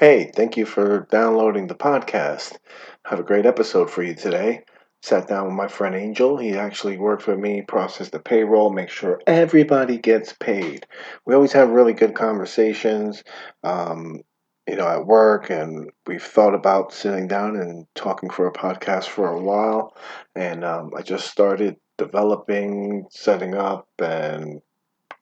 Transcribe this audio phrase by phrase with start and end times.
[0.00, 2.56] Hey, thank you for downloading the podcast.
[3.04, 4.64] I have a great episode for you today.
[5.02, 6.38] Sat down with my friend Angel.
[6.38, 10.86] He actually works with me, process the payroll, make sure everybody gets paid.
[11.26, 13.22] We always have really good conversations,
[13.62, 14.22] um,
[14.66, 19.04] you know, at work, and we've thought about sitting down and talking for a podcast
[19.04, 19.94] for a while.
[20.34, 24.62] And um, I just started developing, setting up, and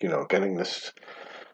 [0.00, 0.92] you know, getting this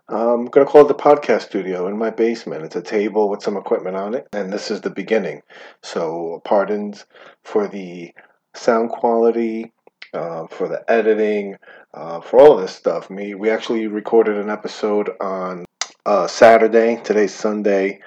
[0.09, 2.63] I'm going to call it the podcast studio in my basement.
[2.63, 5.41] It's a table with some equipment on it, and this is the beginning.
[5.83, 7.07] So, pardons
[7.43, 8.13] for the
[8.55, 9.73] sound quality,
[10.13, 11.57] uh, for the editing,
[11.95, 13.09] uh, for all of this stuff.
[13.09, 15.65] Me, we actually recorded an episode on
[16.05, 17.01] uh, Saturday.
[17.03, 18.01] Today's Sunday,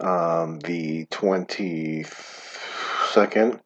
[0.00, 2.04] um, the twenty
[3.12, 3.60] second.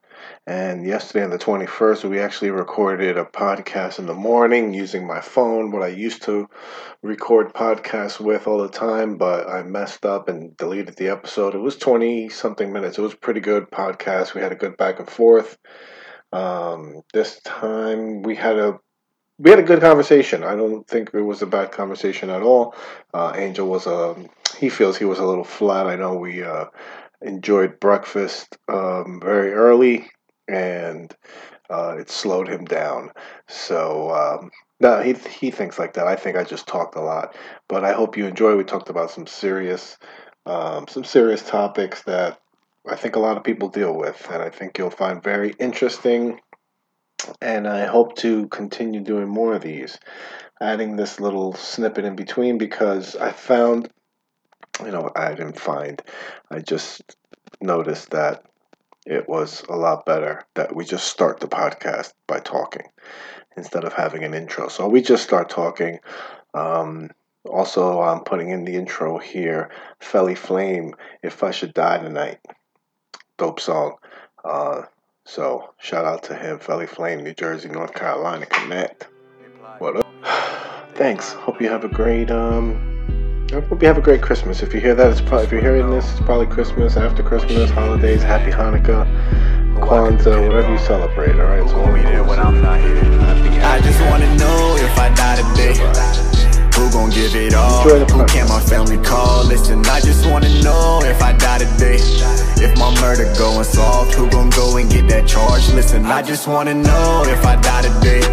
[0.45, 5.21] And yesterday on the 21st, we actually recorded a podcast in the morning using my
[5.21, 6.51] phone, what I used to
[7.01, 11.55] record podcasts with all the time, but I messed up and deleted the episode.
[11.55, 12.99] It was 20 something minutes.
[12.99, 14.35] It was a pretty good podcast.
[14.35, 15.57] We had a good back and forth.
[16.33, 18.81] Um, this time we had a
[19.39, 20.43] we had a good conversation.
[20.43, 22.75] I don't think it was a bad conversation at all.
[23.15, 25.87] Uh, Angel was a um, he feels he was a little flat.
[25.87, 26.67] I know we uh,
[27.21, 30.09] enjoyed breakfast um, very early
[30.49, 31.15] and
[31.71, 33.11] uh, it slowed him down.
[33.49, 36.07] So um, no, he he thinks like that.
[36.07, 37.37] I think I just talked a lot,
[37.69, 38.57] but I hope you enjoy.
[38.57, 39.97] We talked about some serious
[40.47, 42.41] um, some serious topics that
[42.89, 46.41] I think a lot of people deal with, and I think you'll find very interesting.
[47.41, 49.97] And I hope to continue doing more of these,
[50.61, 53.89] adding this little snippet in between because I found,
[54.85, 56.03] you know, I didn't find,
[56.51, 57.03] I just
[57.61, 58.45] noticed that
[59.07, 62.87] it was a lot better that we just start the podcast by talking
[63.57, 64.69] instead of having an intro.
[64.69, 65.99] So we just start talking.
[66.55, 67.11] Um,
[67.45, 72.39] also, I'm putting in the intro here Feli Fame, If I Should Die Tonight.
[73.39, 73.97] Dope song.
[74.45, 74.83] Uh,
[75.25, 79.09] so shout out to him, Feli Fame, New Jersey, North Carolina, connect.
[79.79, 80.07] What up?
[80.95, 81.33] Thanks.
[81.33, 82.92] Hope you have a great um
[83.53, 84.63] I hope you have a great Christmas.
[84.63, 87.71] If you hear that, it's probably if you're hearing this, it's probably Christmas, after Christmas,
[87.71, 89.05] holidays, Happy Hanukkah,
[89.77, 91.39] Kwanzaa, whatever you celebrate.
[91.39, 92.97] All right, so when we there when I'm not here.
[93.61, 95.77] I just wanna know if I die today.
[96.77, 97.83] Who gon' give it all?
[97.83, 99.45] Who can my family call?
[99.45, 101.99] Listen, I just wanna know if I die today.
[102.57, 105.69] If my murder going soft, who gon' go and get that charge?
[105.75, 108.32] Listen, I just wanna know if I die today.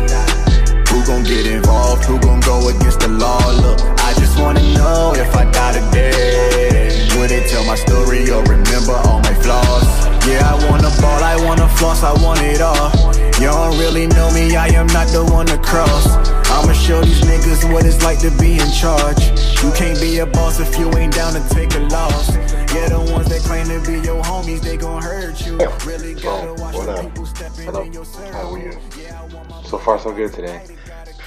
[29.70, 30.66] So far, so good today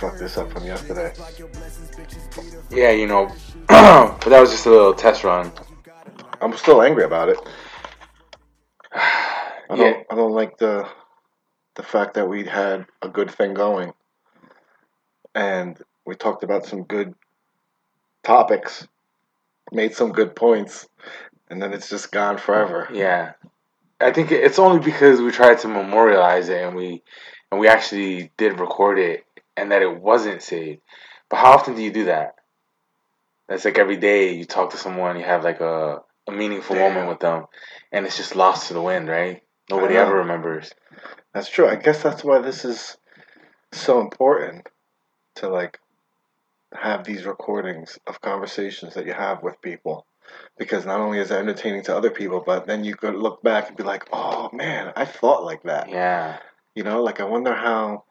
[0.03, 1.13] fucked this up from yesterday.
[2.71, 3.31] Yeah, you know,
[3.69, 5.53] but that was just a little test run.
[6.41, 7.39] I'm still angry about it.
[8.93, 9.79] I don't.
[9.79, 10.03] Yeah.
[10.11, 10.89] I don't like the
[11.77, 13.93] the fact that we had a good thing going,
[15.37, 17.15] and we talked about some good
[18.25, 18.89] topics,
[19.71, 20.89] made some good points,
[21.49, 22.89] and then it's just gone forever.
[22.93, 23.35] Yeah,
[24.01, 27.05] I think it's only because we tried to memorialize it and we
[27.53, 29.27] and we actually did record it
[29.59, 30.81] and that it wasn't saved.
[31.29, 32.37] But how often do you do that?
[33.47, 36.95] That's like every day you talk to someone, you have like a, a meaningful Damn.
[36.95, 37.45] moment with them,
[37.93, 39.43] and it's just lost to the wind, right?
[39.71, 40.73] Nobody ever remembers.
[41.35, 41.69] That's true.
[41.69, 42.97] I guess that's why this is
[43.73, 44.67] so important
[45.37, 45.79] to like
[46.73, 50.07] have these recordings of conversations that you have with people
[50.59, 53.69] because not only is it entertaining to other people, but then you could look back
[53.69, 56.39] and be like, "Oh man, I thought like that." Yeah.
[56.75, 58.05] You know, like I wonder how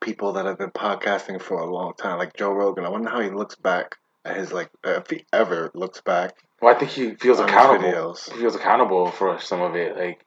[0.00, 2.84] people that have been podcasting for a long time, like Joe Rogan.
[2.84, 6.32] I wonder how he looks back at his like if he ever looks back.
[6.60, 8.14] Well, I think he feels accountable.
[8.14, 9.96] He feels accountable for some of it.
[9.96, 10.24] Like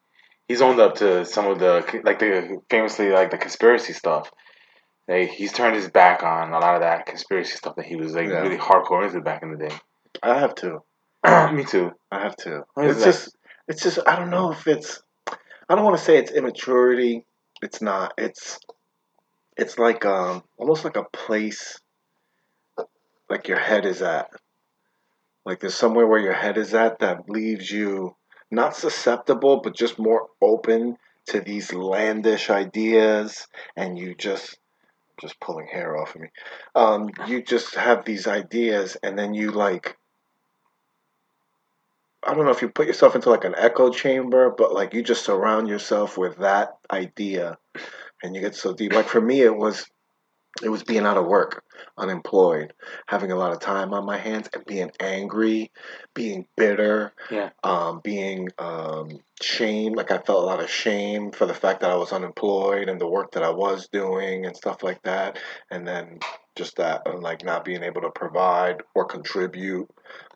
[0.47, 4.31] he's owned up to some of the like the famously like the conspiracy stuff.
[5.07, 8.13] Like he's turned his back on a lot of that conspiracy stuff that he was
[8.13, 8.41] like yeah.
[8.41, 9.75] really hardcore into back in the day.
[10.21, 10.79] I have to.
[11.53, 11.91] Me too.
[12.11, 12.63] I have to.
[12.77, 13.35] It's just
[13.67, 15.01] it's just I don't know if it's
[15.69, 17.25] I don't want to say it's immaturity.
[17.61, 18.13] It's not.
[18.17, 18.59] It's
[19.57, 21.79] it's like um almost like a place
[23.29, 24.29] like your head is at.
[25.45, 28.15] Like there's somewhere where your head is at that leaves you
[28.51, 30.97] not susceptible but just more open
[31.27, 34.57] to these landish ideas and you just
[35.19, 36.29] just pulling hair off of me.
[36.75, 39.97] Um, you just have these ideas and then you like
[42.25, 45.01] I don't know if you put yourself into like an echo chamber, but like you
[45.01, 47.57] just surround yourself with that idea
[48.21, 48.93] and you get so deep.
[48.93, 49.85] Like for me, it was
[50.63, 51.63] it was being out of work,
[51.97, 52.73] unemployed,
[53.07, 55.71] having a lot of time on my hands, and being angry,
[56.13, 57.51] being bitter, Yeah.
[57.63, 59.93] um, being um, shame.
[59.93, 62.99] Like I felt a lot of shame for the fact that I was unemployed and
[62.99, 65.37] the work that I was doing and stuff like that,
[65.71, 66.19] and then
[66.59, 69.87] just that and like not being able to provide or contribute,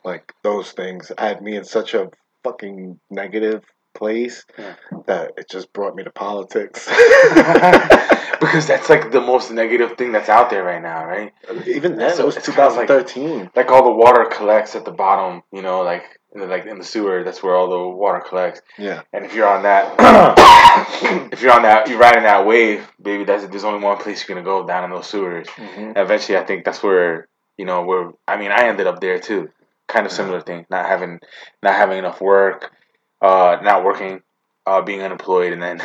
[0.04, 2.08] like those things had me in such a
[2.42, 3.62] fucking negative
[3.94, 4.74] place Yeah.
[5.06, 6.88] that it just brought me to politics.
[8.40, 11.32] because that's like the most negative thing that's out there right now, right?
[11.66, 13.50] Even then, So it was it's kinda like- 2013.
[13.54, 16.78] Like all the water collects at the bottom, you know, like in the, like in
[16.78, 17.22] the sewer.
[17.24, 18.60] That's where all the water collects.
[18.78, 19.02] yeah.
[19.12, 19.94] And if you're on that,
[21.32, 23.24] if you're on that, you're riding that wave, baby.
[23.24, 25.46] That's there's only one place you're gonna go down in those sewers.
[25.48, 25.96] Mhm.
[25.96, 29.50] Eventually, I think that's where you know where I mean I ended up there too.
[29.86, 31.20] Kind of similar thing, not having
[31.62, 32.72] not having enough work,
[33.20, 34.22] uh, not working,
[34.66, 35.82] uh, being unemployed, and then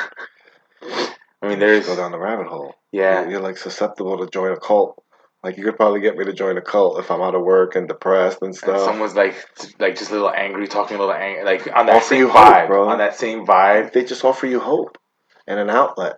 [1.41, 2.75] I mean there's go down the rabbit hole.
[2.91, 5.03] yeah You're, you're like susceptible to join a cult.
[5.43, 7.75] Like you could probably get me to join a cult if I'm out of work
[7.75, 8.81] and depressed and And stuff.
[8.81, 9.35] someone's like,
[9.79, 12.27] like just a little angry, talking a little angry, like on that Offer same you
[12.29, 12.89] hope, vibe, bro.
[12.89, 13.93] on that same vibe.
[13.93, 14.97] they just offer you hope
[15.47, 16.17] and an outlet.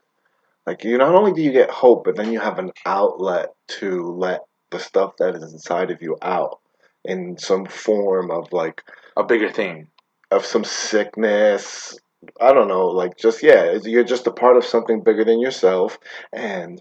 [0.65, 4.01] Like you not only do you get hope, but then you have an outlet to
[4.17, 4.41] let
[4.71, 6.59] the stuff that is inside of you out
[7.05, 8.83] in some form of like
[9.17, 9.87] A bigger thing.
[10.31, 11.97] of some sickness.
[12.39, 15.97] I don't know, like just yeah, you're just a part of something bigger than yourself,
[16.31, 16.79] and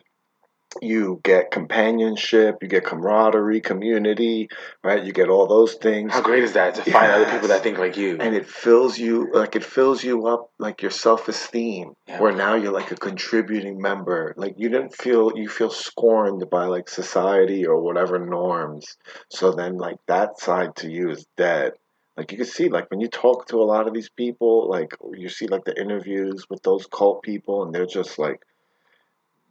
[0.80, 4.48] you get companionship, you get camaraderie, community,
[4.84, 5.02] right?
[5.02, 7.78] You get all those things, How great is that to find other people that think
[7.78, 8.16] like you?
[8.20, 12.20] and it fills you like it fills you up like your self esteem, Yeah.
[12.20, 14.34] where now you're like a contributing member.
[14.36, 18.96] Like you didn't feel you feel scorned by like society or whatever norms.
[19.28, 21.72] So then like that side to you is dead.
[22.16, 24.92] Like you can see, like when you talk to a lot of these people, like
[25.16, 28.40] you see like the interviews with those cult people, and they're just like,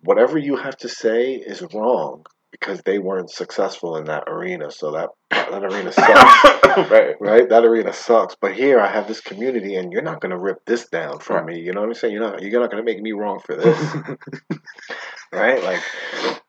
[0.01, 4.71] whatever you have to say is wrong because they weren't successful in that arena.
[4.71, 7.15] So that that arena sucks, right.
[7.19, 7.49] right?
[7.49, 8.35] That arena sucks.
[8.39, 11.55] But here I have this community, and you're not gonna rip this down from Right.
[11.55, 11.61] me.
[11.61, 12.13] You know what I'm saying?
[12.13, 13.77] You're not you're not gonna make me wrong for this,
[15.31, 15.63] right?
[15.63, 15.81] Like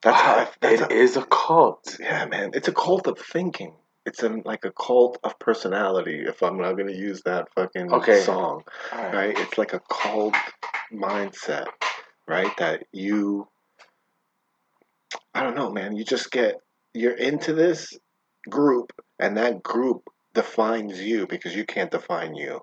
[0.03, 1.97] that's how I, that's how, it is a cult.
[2.01, 2.51] yeah, man.
[2.55, 3.75] It's a cult of thinking.
[4.07, 6.25] It's an, like a cult of personality.
[6.27, 8.21] If I'm not gonna use that fucking Okay.
[8.23, 8.63] song,
[8.93, 9.15] Alright.
[9.15, 9.39] right?
[9.39, 10.35] It's like a cult
[10.93, 11.67] mindset,
[12.31, 12.57] right?
[12.59, 13.49] That you,
[15.35, 15.97] I don't know, man.
[15.97, 16.57] You just get
[16.95, 17.99] you're into this
[18.49, 22.61] group, and that group defines you because you can't define you.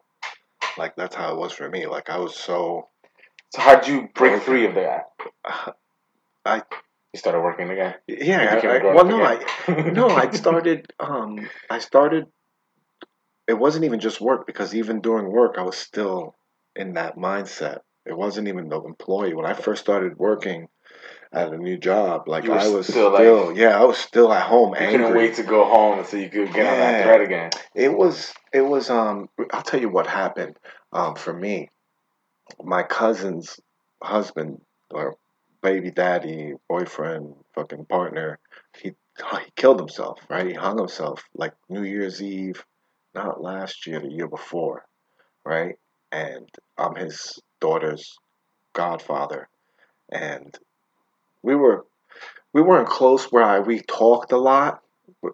[0.78, 1.86] Like that's how it was for me.
[1.86, 2.88] Like I was so.
[3.54, 5.06] So how'd you break free of that?
[6.46, 6.64] I-
[7.14, 7.96] you started working again.
[8.08, 10.92] Yeah, You became a I, I, well, no, I, no, I started.
[11.00, 12.26] Um, I started.
[13.48, 16.36] It wasn't even just work because even during work, I was still
[16.76, 17.80] in that mindset.
[18.08, 19.34] It wasn't even the employee.
[19.34, 20.68] When I first started working
[21.34, 24.44] at a new job, like I was still, still, like- yeah, I was still at
[24.44, 27.04] home You couldn't wait to go home so you could get on that Yeah.
[27.04, 27.50] thread again.
[27.76, 28.90] It was, it was.
[28.90, 30.58] Um, I'll tell you what happened.
[30.94, 31.70] Um, for me,
[32.64, 33.60] my cousin's
[34.02, 34.62] husband
[34.92, 35.18] or
[35.62, 38.40] baby daddy, boyfriend, fucking partner,
[38.78, 38.94] he
[39.44, 40.20] he killed himself.
[40.30, 42.64] Right, he hung himself like New Year's Eve,
[43.14, 44.86] not last year, the year before,
[45.46, 45.76] right?
[46.12, 46.48] And
[46.78, 48.18] I'm his daughter's
[48.74, 49.50] godfather,
[50.12, 50.58] and
[51.44, 51.86] we were
[52.54, 54.82] we weren't close where I we talked a lot.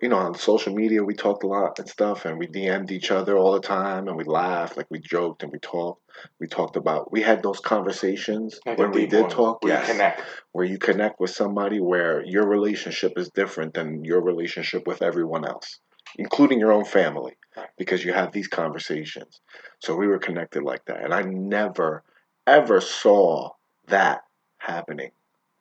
[0.02, 3.12] You know, on social media we talked a lot and stuff, and we DM'd each
[3.12, 6.02] other all the time, and we laughed, like we joked and we talked.
[6.40, 9.64] We talked about we had those conversations Like when we did one, talk.
[9.64, 10.22] Where yes, you connect.
[10.52, 15.44] where you connect with somebody where your relationship is different than your relationship with everyone
[15.46, 15.80] else,
[16.18, 17.36] including your own family,
[17.78, 19.42] because you have these conversations.
[19.80, 22.04] So we were connected like that, and I never,
[22.48, 23.52] ever saw
[23.88, 24.22] that
[24.58, 25.12] happening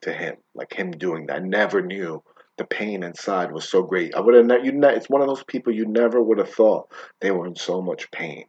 [0.03, 1.37] to him, like him doing that.
[1.37, 2.23] I never knew
[2.59, 4.15] the pain inside was so great.
[4.15, 4.73] I would have, ne- you.
[4.73, 7.81] Ne- it's one of those people you never would have thought they were in so
[7.81, 8.47] much pain,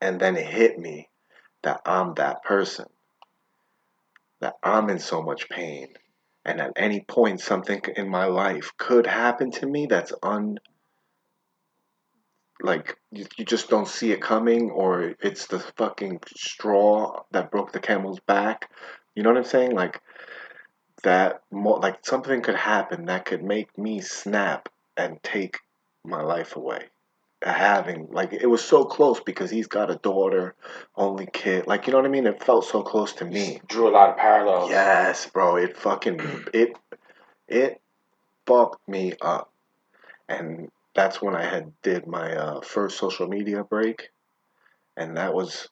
[0.00, 1.08] and then it hit me
[1.62, 2.86] that I'm that person
[4.40, 5.88] that I'm in so much pain.
[6.44, 10.58] And at any point, something in my life could happen to me that's un.
[12.62, 17.72] Like, you, you just don't see it coming, or it's the fucking straw that broke
[17.72, 18.70] the camel's back.
[19.14, 19.72] You know what I'm saying?
[19.74, 20.00] Like,
[21.02, 25.58] that, mo- like, something could happen that could make me snap and take
[26.04, 26.84] my life away.
[27.44, 30.54] Having, like, it was so close because he's got a daughter,
[30.94, 31.66] only kid.
[31.66, 32.28] Like, you know what I mean?
[32.28, 33.60] It felt so close to me.
[33.66, 34.70] Drew a lot of parallels.
[34.70, 35.56] Yes, bro.
[35.56, 36.20] It fucking
[36.54, 36.78] it
[37.48, 37.80] it
[38.46, 39.50] fucked me up.
[40.28, 44.08] And that's when I had did my uh, first social media break,
[44.96, 45.68] and that was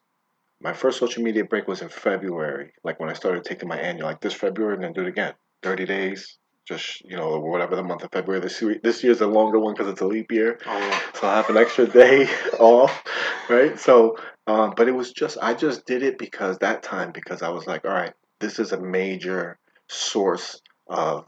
[0.61, 2.73] my first social media break was in February.
[2.85, 5.35] Like when I started taking my annual, like this February, and then do it again,
[5.63, 6.39] thirty days.
[6.69, 8.41] Just you know, whatever the month of February.
[8.41, 11.37] This year, this year's a longer one because it's a leap year, Oh, so I
[11.37, 13.03] have an extra day off,
[13.49, 13.79] right?
[13.79, 17.49] So, um, but it was just I just did it because that time because I
[17.49, 19.59] was like, all right, this is a major
[19.89, 21.27] source of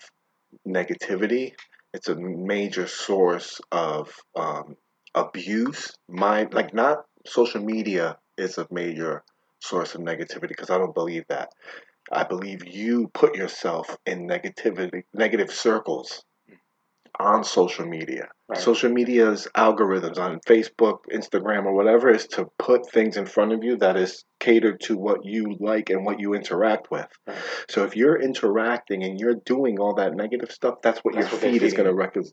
[0.66, 1.54] negativity.
[1.92, 4.76] It's a major source of um,
[5.14, 5.96] abuse.
[6.08, 9.22] My like not social media is a major
[9.60, 11.50] source of negativity because I don't believe that.
[12.10, 16.24] I believe you put yourself in negativity, negative circles
[17.18, 18.28] on social media.
[18.48, 18.58] Right.
[18.58, 23.62] Social media's algorithms on Facebook, Instagram, or whatever is to put things in front of
[23.62, 27.06] you that is catered to what you like and what you interact with.
[27.26, 27.36] Right.
[27.68, 31.40] So if you're interacting and you're doing all that negative stuff, that's what That's your
[31.40, 32.32] what feed is going to rec- is,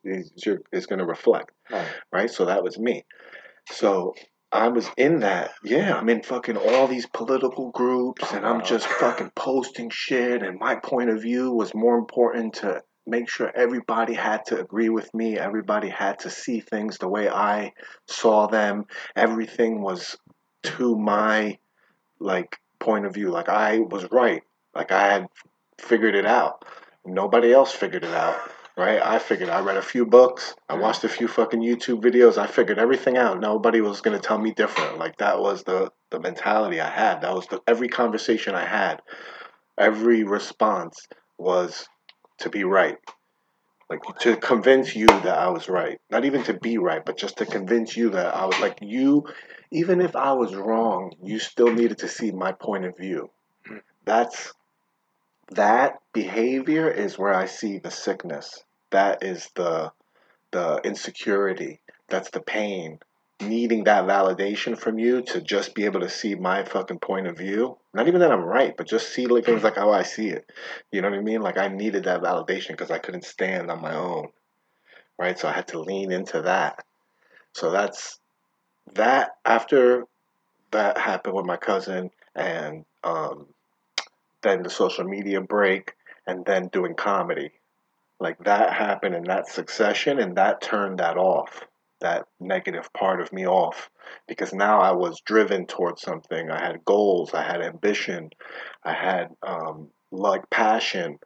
[0.72, 1.88] is going to reflect, Right.
[2.12, 2.30] right?
[2.30, 3.06] So that was me.
[3.72, 4.16] So
[4.52, 5.52] I was in that.
[5.64, 10.42] Yeah, I'm in fucking all these political groups, and I'm just fucking posting shit.
[10.42, 14.90] And my point of view was more important to make sure everybody had to agree
[14.90, 15.38] with me.
[15.38, 17.74] Everybody had to see things the way I
[18.08, 18.86] saw them.
[19.16, 20.18] Everything was
[20.64, 21.58] to my
[22.20, 23.30] like point of view.
[23.30, 24.44] Like I was right.
[24.74, 25.28] Like I had
[25.80, 26.66] figured it out.
[27.06, 28.38] Nobody else figured it out.
[28.78, 29.02] Right?
[29.02, 30.56] I figured I read a few books.
[30.70, 30.84] I mm-hmm.
[30.84, 32.38] watched a few fucking YouTube videos.
[32.38, 33.42] I figured everything out.
[33.42, 34.98] Nobody was gonna tell me different.
[34.98, 37.22] Like that was the the mentality I had.
[37.22, 39.02] That was the every conversation I had,
[39.78, 41.88] every response was
[42.40, 42.98] to be right.
[43.90, 46.00] Like to convince you that I was right.
[46.12, 49.26] Not even to be right, but just to convince you that I was like you
[49.72, 53.30] even if I was wrong, you still needed to see my point of view.
[54.06, 54.54] That's
[55.52, 58.64] that behavior is where I see the sickness.
[58.92, 59.92] That is the
[60.52, 61.82] the insecurity.
[62.08, 63.00] That's the pain.
[63.42, 67.38] Needing that validation from you to just be able to see my fucking point of
[67.38, 67.78] view.
[67.94, 70.50] Not even that I'm right, but just see like things like how I see it.
[70.92, 71.42] You know what I mean?
[71.42, 74.28] Like I needed that validation because I couldn't stand on my own.
[75.18, 75.40] Right?
[75.40, 76.84] So I had to lean into that.
[77.54, 78.20] So that's
[78.94, 80.06] that after
[80.72, 83.48] that happened with my cousin and um,
[84.42, 85.94] then the social media break
[86.28, 87.52] and then doing comedy
[88.20, 91.64] like that happened in that succession and that turned that off
[92.02, 93.90] that negative part of me off
[94.28, 98.30] because now i was driven towards something i had goals i had ambition
[98.84, 101.18] i had um, like passion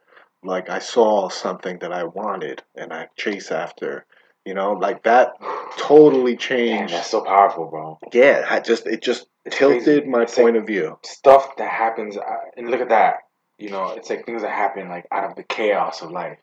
[0.42, 4.04] like i saw something that i wanted and i chase after
[4.44, 5.32] you know like that
[5.78, 7.98] totally Damn, changed that's so powerful, bro.
[8.12, 10.08] yeah, I just it just It's tilted crazy.
[10.08, 10.98] my It's point like- of view.
[11.04, 12.22] Stuff that happens, uh,
[12.56, 13.14] and look at that.
[13.58, 16.38] You know, it's like things that happen like out of the chaos of life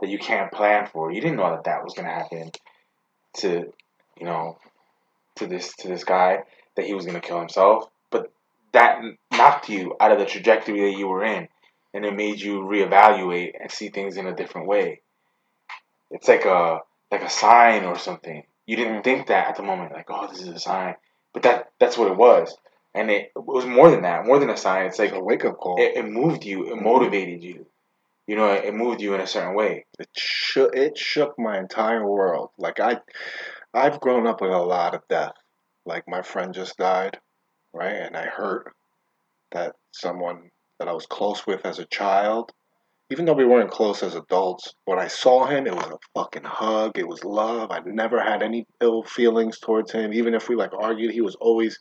[0.00, 1.12] that you can't plan for.
[1.12, 2.50] You didn't know that that was gonna happen
[3.38, 3.72] to,
[4.18, 4.58] you know,
[5.36, 6.42] to this to this guy
[6.76, 7.88] that he was gonna kill himself.
[8.10, 8.32] But
[8.72, 9.00] that
[9.32, 11.48] knocked you out of the trajectory that you were in,
[11.94, 15.00] and it made you reevaluate and see things in a different way.
[16.10, 18.44] It's like a like a sign or something.
[18.66, 19.04] You didn't Mhm.
[19.04, 20.96] think that at the moment, like, oh, this is a sign,
[21.32, 22.56] but that that's what it was,
[22.94, 24.86] and it, it was more than that, more than a sign.
[24.86, 25.78] It's like Like a wake up call.
[25.78, 26.82] it, it moved you, it Mhm.
[26.82, 27.66] motivated you.
[28.26, 29.84] You know, it moved you in a certain way.
[29.98, 32.50] It shook it shook my entire world.
[32.56, 32.98] Like I
[33.74, 35.32] I've grown up with a lot of death.
[35.84, 37.18] Like my friend just died,
[37.72, 37.94] right?
[37.94, 38.72] And I hurt
[39.50, 42.52] that someone that I was close with as a child,
[43.10, 46.44] even though we weren't close as adults, when I saw him, it was a fucking
[46.44, 46.98] hug.
[46.98, 47.70] It was love.
[47.70, 50.12] I never had any ill feelings towards him.
[50.12, 51.76] Even if we like argued, he was always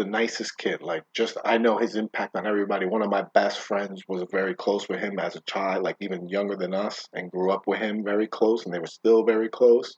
[0.00, 0.80] the nicest kid.
[0.80, 2.86] Like just I know his impact on everybody.
[2.86, 6.28] One of my best friends was very close with him as a child, like even
[6.28, 9.50] younger than us, and grew up with him very close, and they were still very
[9.50, 9.96] close.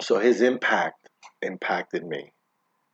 [0.00, 1.08] So his impact
[1.42, 2.32] impacted me.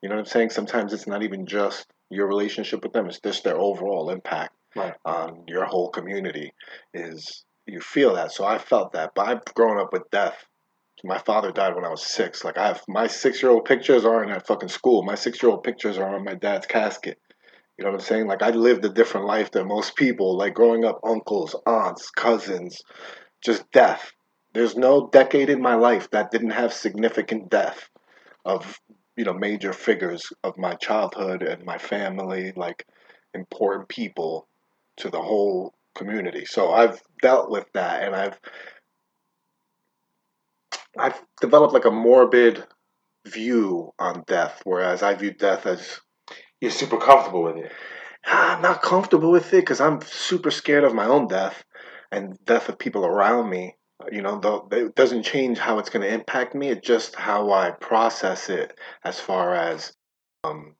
[0.00, 0.50] You know what I'm saying?
[0.50, 4.94] Sometimes it's not even just your relationship with them; it's just their overall impact Right.
[5.04, 6.52] on your whole community.
[6.94, 8.32] Is you feel that?
[8.32, 10.36] So I felt that, but I've grown up with death.
[11.04, 12.44] My father died when I was six.
[12.44, 15.02] Like I have my six year old pictures aren't at fucking school.
[15.02, 17.18] My six year old pictures are on my dad's casket.
[17.76, 18.26] You know what I'm saying?
[18.26, 20.36] Like I lived a different life than most people.
[20.36, 22.80] Like growing up, uncles, aunts, cousins,
[23.44, 24.12] just death.
[24.54, 27.88] There's no decade in my life that didn't have significant death
[28.44, 28.80] of
[29.16, 32.86] you know major figures of my childhood and my family, like
[33.34, 34.46] important people
[34.96, 36.44] to the whole community.
[36.44, 38.38] So I've dealt with that, and I've
[40.98, 42.64] I've developed like a morbid
[43.26, 45.98] view on death, whereas I view death as
[46.60, 47.72] You're super comfortable with it.
[48.26, 51.64] I'm not comfortable with it because I'm super scared of my own death
[52.12, 53.76] and death of people around me.
[54.12, 56.70] You know, though it doesn't change how it's going to impact me.
[56.70, 59.94] It's just how I process it as far as
[60.44, 60.76] um.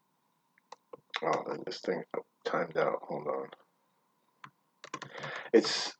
[1.24, 2.04] Oh, this thing
[2.44, 3.00] timed out.
[3.02, 3.48] Hold on.
[5.52, 5.94] It's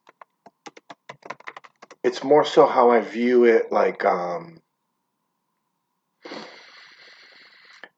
[2.05, 3.73] it's more so how I view it.
[3.73, 4.61] Like um.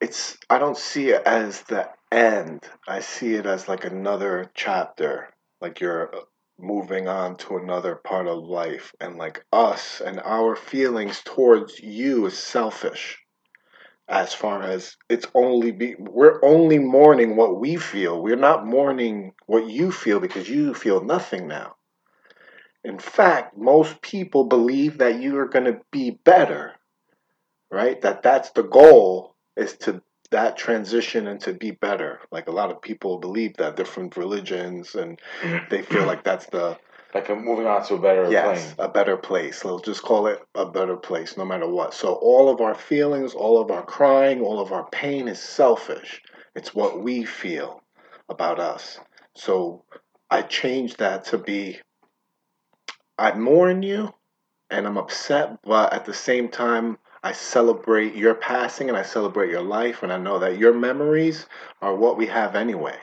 [0.01, 2.65] It's I don't see it as the end.
[2.89, 5.29] I see it as like another chapter.
[5.61, 6.21] Like you're uh,
[6.59, 12.27] moving on to another part of life and like us and our feelings towards you
[12.27, 13.19] is selfish
[14.09, 19.33] as far as it's only be we're only mourning what we feel we're not mourning
[19.47, 21.76] what you feel because you feel nothing now
[22.91, 26.65] in fact most people believe that you are going to be better
[27.71, 28.01] right?
[28.03, 32.21] That that's the goal is to that transition and to be better.
[32.33, 35.19] Like a lot of people believe that different religions and
[35.71, 36.77] they feel like that's the
[37.15, 38.89] Like moving on to a better yes plane.
[38.89, 39.65] a better place.
[39.65, 41.95] Let's just call it a better place no matter what.
[41.95, 46.23] So all of our feelings all of our crying all of our pain is selfish.
[46.55, 47.83] It's what we feel
[48.29, 48.99] about us.
[49.35, 49.85] So
[50.31, 51.79] i changed that to be
[53.19, 54.13] i mourn you
[54.71, 59.51] and i'm upset but at the same time i celebrate your passing and i celebrate
[59.51, 61.47] your life and i know that your memories
[61.83, 62.97] are what we have anyway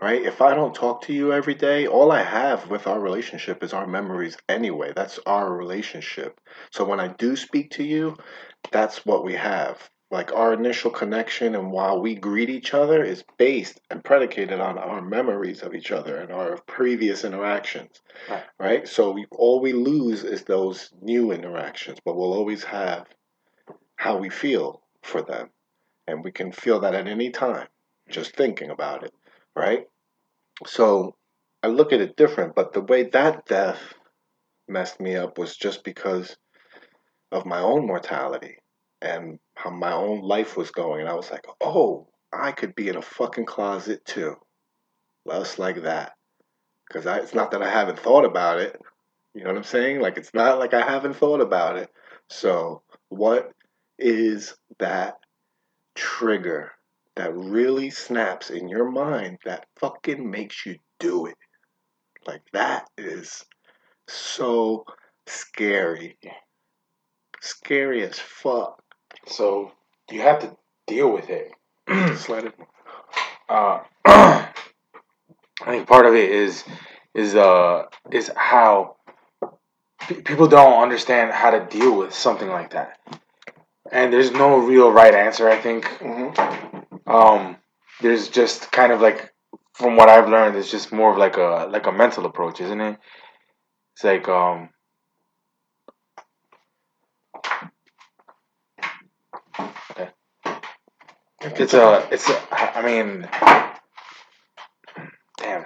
[0.00, 0.22] right?
[0.22, 3.72] If I don't talk to you every day, all I have with our relationship is
[3.72, 4.92] our memories anyway.
[4.94, 6.40] That's our relationship.
[6.70, 8.16] So when I do speak to you,
[8.70, 9.88] that's what we have.
[10.10, 14.78] Like our initial connection and while we greet each other is based and predicated on
[14.78, 18.44] our memories of each other and our previous interactions, Right.
[18.58, 18.88] right?
[18.88, 23.06] So we, all we lose is those new interactions, but we'll always have
[23.96, 25.50] how we feel for them.
[26.06, 27.66] And we can feel that at any time,
[28.08, 29.12] just thinking about it,
[29.56, 29.88] right?
[30.66, 31.16] So
[31.64, 33.94] I look at it different, but the way that death
[34.68, 36.36] messed me up was just because
[37.32, 38.58] of my own mortality
[39.02, 41.00] and how my own life was going.
[41.00, 44.36] And I was like, oh, I could be in a fucking closet too.
[45.28, 46.12] Just like that.
[46.86, 48.80] Because it's not that I haven't thought about it.
[49.34, 50.00] You know what I'm saying?
[50.00, 51.90] Like, it's not like I haven't thought about it.
[52.30, 53.50] So, what
[53.98, 55.16] is that
[55.94, 56.72] trigger
[57.16, 61.36] that really snaps in your mind that fucking makes you do it?
[62.26, 63.44] Like, that is
[64.06, 64.84] so
[65.26, 66.18] scary.
[67.40, 68.82] Scary as fuck.
[69.26, 69.72] So
[70.10, 71.52] you have to deal with it.
[71.88, 72.54] It.
[73.48, 74.52] uh, I
[75.66, 76.64] think part of it is
[77.14, 78.96] is uh is how
[80.00, 82.98] pe- people don't understand how to deal with something like that,
[83.92, 85.48] and there's no real right answer.
[85.48, 87.10] I think Mm-hmm.
[87.10, 87.56] um,
[88.00, 89.32] there's just kind of like
[89.74, 92.80] from what I've learned, it's just more of like a like a mental approach, isn't
[92.80, 92.98] it?
[93.94, 94.70] It's like um.
[101.54, 103.28] It's a, it's a, I mean,
[105.38, 105.64] damn.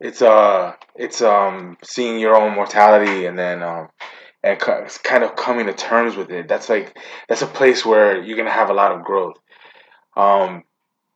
[0.00, 3.88] It's uh, it's um, seeing your own mortality and then um,
[4.42, 6.48] and kind of coming to terms with it.
[6.48, 6.96] That's like
[7.28, 9.36] that's a place where you're gonna have a lot of growth.
[10.16, 10.64] Um,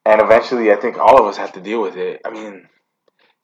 [0.04, 2.20] and eventually, I think all of us have to deal with it.
[2.24, 2.68] I mean,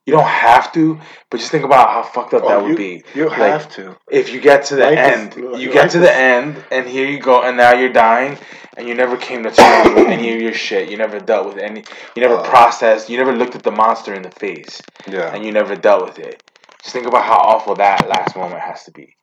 [0.05, 2.75] you don't have to, but just think about how fucked up Oh, that would you,
[2.77, 3.03] be.
[3.13, 3.97] You Like, have to.
[4.09, 6.87] If you get to the Life end, li- you get to is- the end, and
[6.87, 8.37] here you go, and now you're dying,
[8.77, 10.89] and you never came to terms with any of your shit.
[10.89, 11.83] You never dealt with any.
[12.15, 12.43] You never Uh.
[12.49, 13.09] processed.
[13.09, 15.31] You never looked at the monster in the face, Yeah.
[15.33, 16.41] and you never dealt with it.
[16.81, 19.15] Just think about how awful that last moment has to be.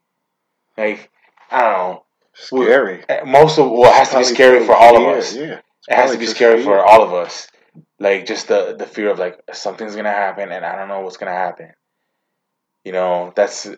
[0.77, 1.11] Like
[1.51, 2.05] I don't know.
[2.35, 3.03] Scary.
[3.09, 5.35] Eh, Most of well, it has to be scary for all of us.
[5.35, 5.59] Yeah.
[5.88, 6.64] It has to be scary fear.
[6.64, 7.49] for all of us.
[7.99, 11.17] Like just the the fear of like something's gonna happen and I don't know what's
[11.17, 11.73] gonna happen.
[12.85, 13.69] You know, that's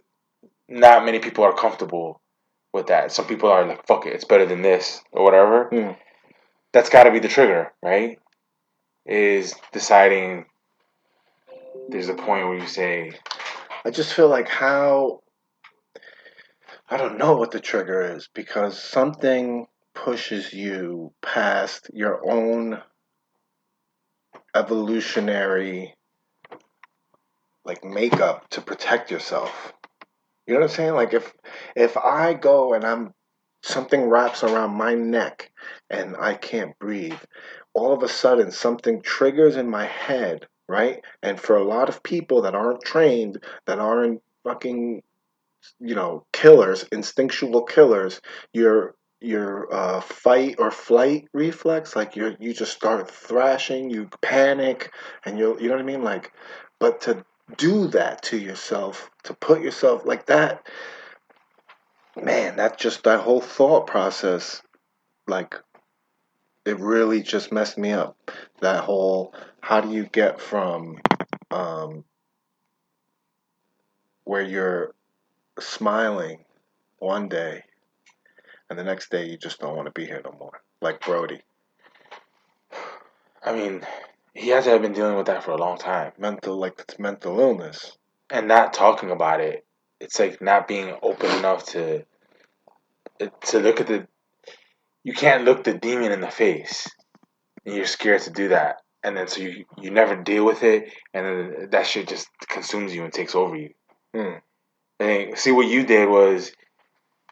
[0.69, 2.21] not many people are comfortable
[2.73, 3.13] with that.
[3.13, 5.69] Some people are like, fuck it, it's better than this or whatever.
[5.69, 5.93] Hmm.
[6.73, 8.19] That's gotta be the trigger, right?
[9.07, 10.47] Is deciding
[11.89, 13.13] there's a point where you say,
[13.85, 15.23] I just feel like how
[16.89, 22.81] I don't know what the trigger is because something pushes you past your own
[24.55, 25.95] evolutionary
[27.65, 29.73] like makeup to protect yourself.
[30.47, 30.95] You know what I'm saying?
[30.95, 31.33] Like if
[31.77, 33.13] if I go and I'm
[33.63, 35.53] something wraps around my neck
[35.91, 37.21] and I can't breathe,
[37.75, 41.05] all of a sudden something triggers in my head, right?
[41.23, 45.03] And for a lot of people that aren't trained, that aren't fucking
[45.79, 48.21] you know, killers, instinctual killers,
[48.53, 54.93] your your uh, fight or flight reflex, like you you just start thrashing, you panic,
[55.25, 56.33] and you you know what I mean, like,
[56.79, 57.25] but to
[57.57, 60.67] do that to yourself, to put yourself like that,
[62.17, 64.63] man, that just that whole thought process,
[65.27, 65.57] like
[66.65, 68.17] it really just messed me up.
[68.61, 70.99] That whole how do you get from
[71.51, 72.05] um,
[74.25, 74.95] where you're
[75.59, 76.45] smiling
[76.99, 77.65] one day
[78.71, 81.43] and the next day you just don't want to be here no more, like Brody.
[83.43, 83.83] I mean,
[84.33, 86.13] he has to have been dealing with that for a long time.
[86.19, 87.97] Mental, like it's mental illness.
[88.31, 89.67] And not talking about it,
[89.99, 92.05] it's like not being open enough to
[93.47, 94.07] to look at the.
[95.03, 96.87] You can't look the demon in the face,
[97.67, 100.93] and you're scared to do that, and then so you you never deal with it,
[101.13, 103.71] and then that shit just consumes you and takes over you.
[104.15, 104.39] Hmm.
[105.01, 106.53] And see what you did was,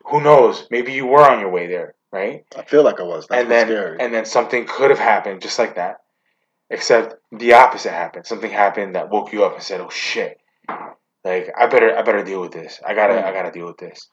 [0.04, 0.66] who knows?
[0.70, 2.44] Maybe you were on your way there, right?
[2.56, 3.26] I feel like I was.
[3.28, 3.96] That's and then scary.
[4.00, 5.98] and then something could have happened just like that,
[6.70, 8.26] except the opposite happened.
[8.26, 10.38] Something happened that woke you up and said, "Oh shit."
[11.24, 12.80] Like I better, I better deal with this.
[12.86, 14.08] I gotta, I gotta deal with this.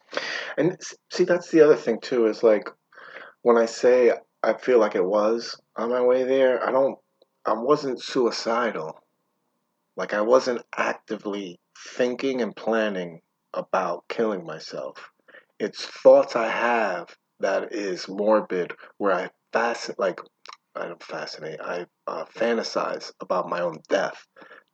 [0.58, 0.78] And
[1.12, 2.26] see, that's the other thing too.
[2.26, 2.68] Is like
[3.44, 4.12] when I say
[4.46, 6.98] I feel like it was on my way there, I don't,
[7.46, 9.00] I wasn't suicidal.
[9.96, 11.60] Like I wasn't actively
[11.96, 13.22] thinking and planning
[13.54, 15.12] about killing myself.
[15.60, 20.20] It's thoughts I have that is morbid, where I fascinate, like
[20.76, 24.26] I don't fascinate, I uh, fantasize about my own death.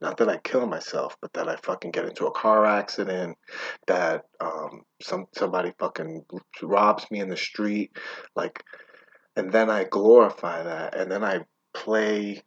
[0.02, 3.38] Not that I kill myself, but that I fucking get into a car accident,
[3.86, 6.24] that um, some somebody fucking
[6.64, 7.92] robs me in the street,
[8.36, 8.64] like,
[9.36, 11.42] and then I glorify that, and then I
[11.76, 12.42] play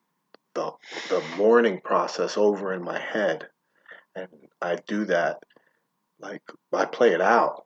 [0.54, 0.72] the
[1.08, 3.46] the mourning process over in my head,
[4.16, 4.28] and
[4.60, 5.38] I do that,
[6.18, 6.42] like
[6.72, 7.64] I play it out,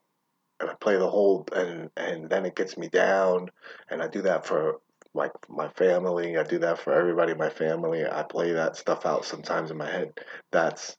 [0.60, 3.50] and I play the whole, and and then it gets me down,
[3.90, 4.80] and I do that for
[5.14, 6.36] like my family.
[6.36, 8.04] I do that for everybody in my family.
[8.06, 10.12] I play that stuff out sometimes in my head.
[10.50, 10.96] That's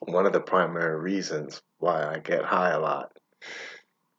[0.00, 3.12] one of the primary reasons why I get high a lot.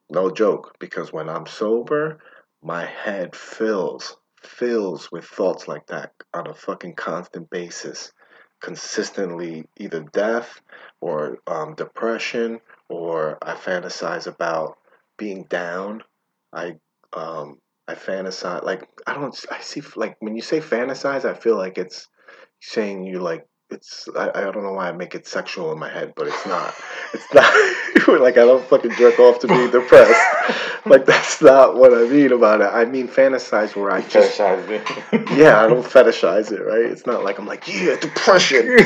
[0.10, 2.20] No joke, because when I'm sober,
[2.62, 8.12] my head fills fills with thoughts like that on a fucking constant basis,
[8.62, 10.62] consistently either death
[11.02, 14.78] or um, depression, or I fantasize about
[15.18, 16.04] being down.
[16.54, 16.76] I
[17.14, 21.58] um, I fantasize like I don't I see like when you say fantasize, I feel
[21.58, 22.08] like it's
[22.62, 25.90] saying you like it's I, I don't know why I make it sexual in my
[25.90, 26.74] head, but it's not.
[27.14, 27.52] It's not
[28.22, 30.86] like I don't fucking jerk off to be depressed.
[30.86, 32.66] like that's not what I mean about it.
[32.66, 35.30] I mean fantasize where I just Fetishize it.
[35.38, 36.86] yeah, I don't fetishize it, right?
[36.86, 38.86] It's not like I'm like yeah, depression, right?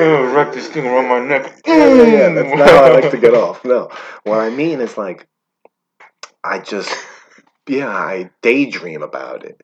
[0.00, 1.60] Oh, wrap this thing around my neck.
[1.66, 2.28] Yeah, yeah, yeah.
[2.34, 3.64] That's not how I like to get off.
[3.64, 3.90] No,
[4.24, 5.26] what I mean is like
[6.44, 6.92] I just
[7.68, 9.60] yeah, I daydream about it.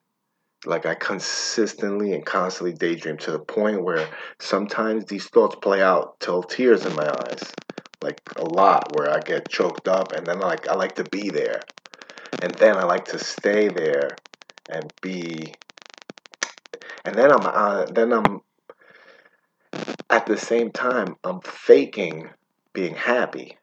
[0.68, 4.07] Like I consistently and constantly daydream to the point where
[4.38, 7.54] sometimes these thoughts play out till tears in my eyes.
[8.02, 11.31] Like a lot where I get choked up and then like I like to be
[11.31, 11.64] there.
[12.42, 14.18] And then I like to stay there
[14.68, 15.57] and be
[17.04, 18.40] and then I'm uh, then I'm
[20.11, 22.28] at the same time I'm faking
[22.74, 23.57] being happy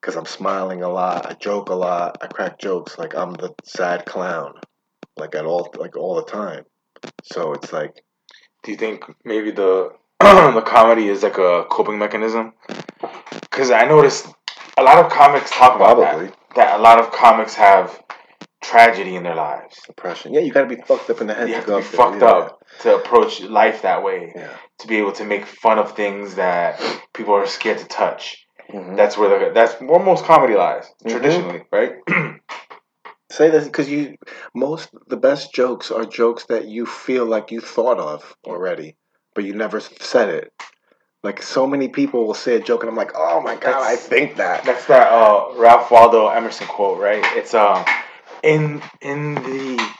[0.00, 1.26] because I'm smiling a lot.
[1.26, 2.18] I joke a lot.
[2.22, 4.54] I crack jokes like I'm the sad clown,
[5.16, 6.64] like at all, like all the time.
[7.24, 8.02] So it's like,
[8.62, 12.54] Do you think maybe the the comedy is like a coping mechanism?
[13.40, 14.26] Because I noticed
[14.78, 16.26] a lot of comics talk about Probably.
[16.26, 16.36] that.
[16.56, 18.00] That a lot of comics have
[18.62, 19.76] tragedy in their lives.
[19.86, 20.32] depression.
[20.32, 21.96] Yeah, you gotta be fucked up in the head You to have go to be
[21.96, 22.28] fucked yeah.
[22.28, 24.32] up to approach life that way.
[24.34, 24.50] Yeah.
[24.78, 26.80] To be able to make fun of things that
[27.12, 28.46] people are scared to touch.
[28.72, 28.96] Mhm.
[28.96, 31.10] That's where the, that's where most comedy lies Mhm.
[31.10, 31.92] traditionally, right?
[33.34, 34.16] Say this because you
[34.54, 38.94] most the best jokes are jokes that you feel like you thought of already,
[39.34, 40.52] but you never said it.
[41.24, 43.96] Like so many people will say a joke and I'm like, oh my god, I
[43.96, 44.62] think that.
[44.64, 47.24] That's that uh, Ralph Waldo Emerson quote, right?
[47.36, 47.84] It's um
[48.44, 49.94] in in the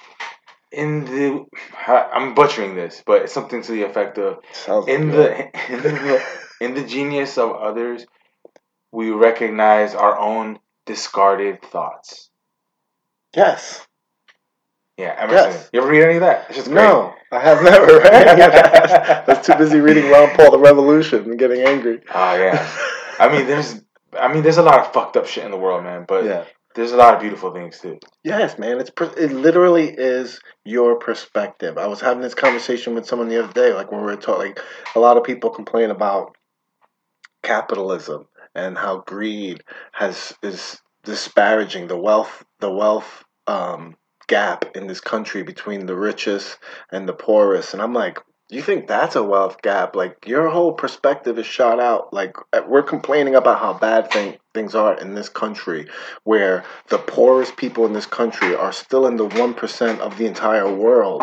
[0.70, 1.44] in the
[1.88, 5.82] I'm butchering this, but it's something to the effect of Sounds in like the in
[5.82, 6.22] the
[6.60, 8.06] in the genius of others,
[8.92, 12.30] we recognize our own discarded thoughts.
[13.36, 13.86] Yes.
[14.96, 15.50] Yeah, Emerson.
[15.50, 15.70] Yes.
[15.72, 16.46] You ever read any of that?
[16.48, 16.76] It's just great.
[16.76, 19.28] No, I have never read any of that.
[19.28, 22.00] I was too busy reading Ron Paul the Revolution and getting angry.
[22.14, 22.70] Oh yeah.
[23.18, 23.82] I mean, there's
[24.18, 26.04] I mean, there's a lot of fucked up shit in the world, man.
[26.06, 26.44] But yeah.
[26.74, 27.98] there's a lot of beautiful things too.
[28.22, 28.78] Yes, man.
[28.78, 31.76] It's it literally is your perspective.
[31.78, 34.50] I was having this conversation with someone the other day, like when we were talking.
[34.50, 34.60] Like,
[34.94, 36.36] a lot of people complain about
[37.42, 45.00] capitalism and how greed has is disparaging the wealth the wealth um, gap in this
[45.00, 46.58] country between the richest
[46.90, 47.74] and the poorest.
[47.74, 49.96] And I'm like, You think that's a wealth gap?
[49.96, 52.12] Like your whole perspective is shot out.
[52.12, 55.88] Like uh, we're complaining about how bad thing, things are in this country,
[56.24, 60.26] where the poorest people in this country are still in the one percent of the
[60.26, 61.22] entire world,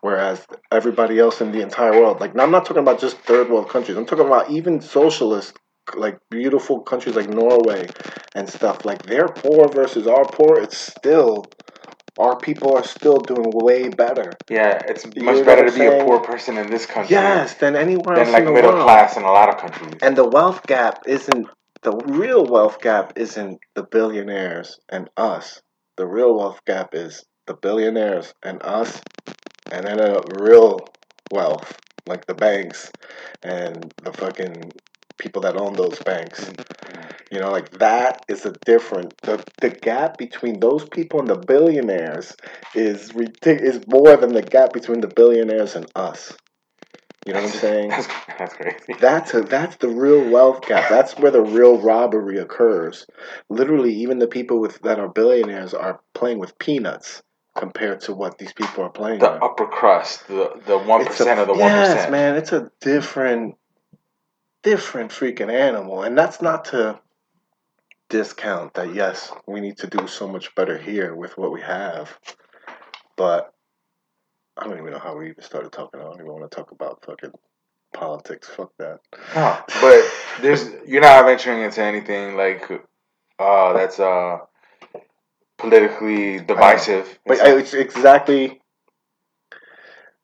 [0.00, 3.68] whereas everybody else in the entire world, like I'm not talking about just third world
[3.68, 3.96] countries.
[3.96, 5.56] I'm talking about even socialist,
[5.96, 7.86] like beautiful countries like Norway
[8.34, 8.84] and stuff.
[8.84, 11.48] Like their poor versus our poor, it's still
[12.18, 14.36] our people are still doing way better.
[14.50, 17.54] Yeah, it's You much better to I'm be a poor person in this country Yes,
[17.54, 18.84] than anywhere else than like in the middle world.
[18.84, 19.98] class in a lot of countries.
[20.02, 21.46] And the wealth gap isn't
[21.82, 25.62] the real wealth gap isn't the billionaires and us.
[25.96, 29.00] The real wealth gap is the billionaires and us,
[29.70, 30.92] and then a real
[31.32, 32.90] wealth like the banks
[33.42, 34.72] and the fucking
[35.18, 36.50] people that own those banks.
[37.30, 39.16] You know, like that is a different.
[39.22, 42.34] The the gap between those people and the billionaires
[42.74, 43.12] is
[43.44, 46.36] is more than the gap between the billionaires and us.
[47.26, 47.90] You know what I'm saying?
[47.90, 48.06] That's,
[48.38, 48.94] that's crazy.
[49.00, 50.88] That's a, that's the real wealth gap.
[50.88, 53.06] That's where the real robbery occurs.
[53.50, 57.22] Literally, even the people with that are billionaires are playing with peanuts
[57.54, 59.42] compared to what these people are playing The with.
[59.42, 63.56] upper crust, the the one percent of the one Yes, man, it's a different,
[64.68, 67.00] different freaking animal, and that's not to
[68.10, 68.94] discount that.
[68.94, 72.18] Yes, we need to do so much better here with what we have,
[73.16, 73.50] but
[74.58, 76.00] I don't even know how we even started talking.
[76.00, 77.32] I don't even want to talk about fucking
[77.94, 78.46] politics.
[78.48, 78.98] Fuck that.
[79.34, 80.04] No, but
[80.42, 82.70] there's you're not venturing into anything like
[83.38, 84.38] uh that's uh
[85.56, 87.18] politically divisive.
[87.24, 88.60] But I- it's exactly.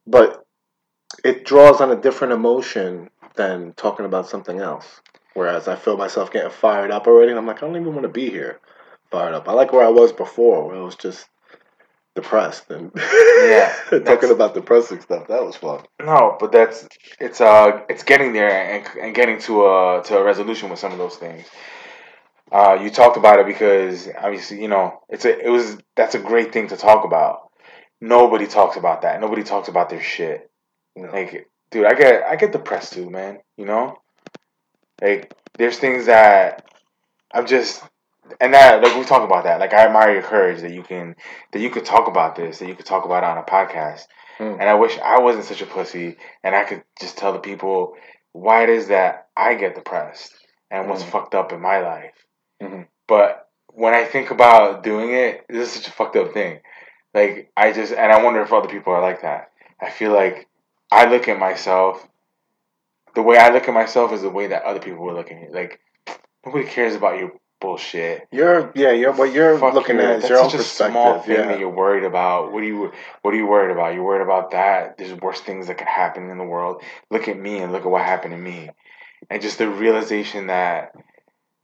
[0.07, 0.45] But
[1.25, 5.01] it draws on a different emotion than talking about something else.
[5.35, 8.03] Whereas I feel myself getting fired up already, and I'm like, I don't even want
[8.05, 8.61] to be here,
[9.11, 9.49] fired up.
[9.49, 11.29] I like where I was before, where I was just
[12.15, 15.27] depressed and Yeah, talking about depressing stuff.
[15.29, 15.83] That was fun.
[16.01, 16.87] No, but that's
[17.19, 20.93] it's uh it's getting there and, and getting to a to a resolution with some
[20.93, 21.47] of those things.
[22.53, 26.21] Uh, you talked about it because obviously you know it's a it was that's a
[26.21, 27.51] great thing to talk about.
[28.01, 29.21] Nobody talks about that.
[29.21, 30.51] Nobody talks about their shit.
[30.95, 31.11] Know?
[31.11, 33.41] Like, dude, I get I get depressed too, man.
[33.57, 33.99] You know,
[35.03, 36.65] like there's things that
[37.33, 37.83] I'm just
[38.41, 39.59] and that like we talk about that.
[39.59, 41.17] Like I admire your courage that you can
[41.53, 44.07] that you could talk about this, that you could talk about it on a podcast.
[44.39, 44.61] Mm.
[44.61, 47.95] And I wish I wasn't such a pussy and I could just tell the people
[48.33, 50.33] why it is that I get depressed
[50.71, 51.11] and what's Mm.
[51.11, 52.15] fucked up in my life.
[52.63, 52.87] Mhm.
[53.09, 56.61] But when I think about doing it, this is such a fucked up thing.
[57.13, 59.51] Like I just and I wonder if other people are like that.
[59.81, 60.47] I feel like
[60.95, 62.07] I look at myself
[63.15, 65.37] the way I look at myself is the way that other people would look at
[65.41, 65.49] me.
[65.53, 65.81] Like
[66.45, 68.27] nobody cares about your bullshit.
[68.33, 70.93] You're yeah, you're what you're Fuck looking your- at is your own perspective.
[70.93, 71.47] small thing yeah.
[71.47, 72.53] that you're worried about.
[72.53, 73.95] What are you What are you worried about?
[73.95, 74.99] You're worried about that.
[74.99, 76.83] There's worse things that could happen in the world.
[77.11, 78.71] Look at me and look at what happened to me,
[79.31, 80.93] and just the realization that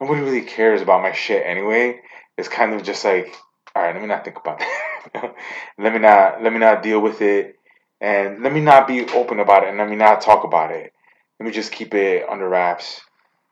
[0.00, 2.00] nobody really cares about my shit anyway.
[2.36, 3.36] Is kind of just like,
[3.74, 5.34] all right, let me not think about that.
[5.78, 7.56] let me not Let me not deal with it,
[8.00, 10.92] and let me not be open about it, and let me not talk about it.
[11.38, 13.00] Let me just keep it under wraps,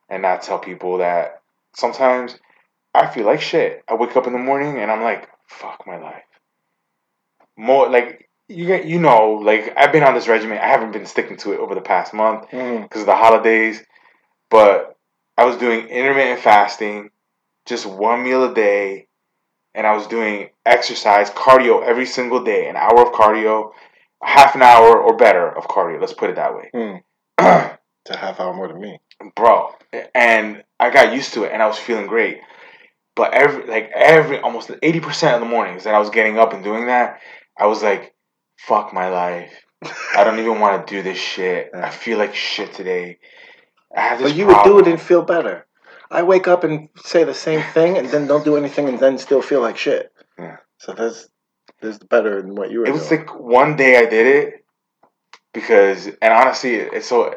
[0.09, 1.43] and not tell people that
[1.75, 2.37] sometimes
[2.95, 3.85] I feel like shit.
[3.89, 6.25] I wake up in the morning and I'm like, fuck my life.
[7.57, 10.59] More like you get, you know, like I've been on this regimen.
[10.59, 12.83] I haven't been sticking to it over the past month Mm.
[12.83, 13.83] because of the holidays,
[14.51, 14.97] but
[15.37, 17.11] I was doing intermittent fasting,
[17.67, 19.07] just one meal a day,
[19.75, 23.73] and I was doing exercise, cardio every single day, an hour of cardio,
[24.23, 26.01] half an hour or better of cardio.
[26.01, 26.71] Let's put it that way.
[26.75, 27.03] Mm.
[28.05, 28.99] It's a half hour more than me.
[29.37, 29.71] bro
[30.15, 32.39] and i got used to it and i was feeling great
[33.17, 36.63] but every like every almost 80% of the mornings that i was getting up and
[36.65, 37.21] doing that
[37.59, 38.15] i was like
[38.59, 39.53] fuck my life
[40.17, 43.19] i don't even want to do this shit i feel like shit today
[43.97, 45.67] i have this But you would do it and feel better.
[46.11, 49.19] I wake up and say the same thing and then don't do anything and then
[49.19, 50.11] still feel like shit.
[50.39, 50.57] Yeah.
[50.79, 51.29] So that's
[51.81, 53.21] that's better than what you were it was doing.
[53.27, 54.65] like one day i did it
[55.53, 57.35] because and honestly it's so